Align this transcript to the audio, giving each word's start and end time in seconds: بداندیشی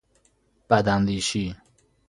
بداندیشی 0.69 1.55